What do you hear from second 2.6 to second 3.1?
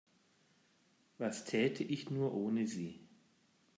Sie?